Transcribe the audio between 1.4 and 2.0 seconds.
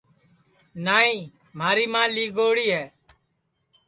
مھاری